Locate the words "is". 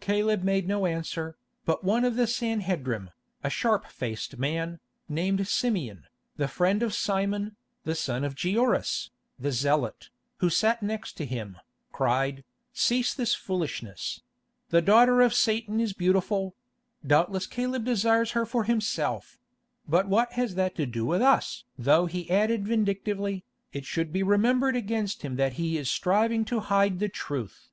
15.80-15.92, 25.76-25.90